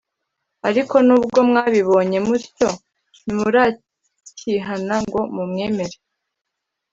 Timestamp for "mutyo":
2.27-2.69